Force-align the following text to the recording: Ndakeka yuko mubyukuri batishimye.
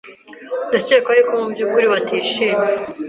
Ndakeka 0.69 1.09
yuko 1.17 1.33
mubyukuri 1.41 1.85
batishimye. 1.93 2.67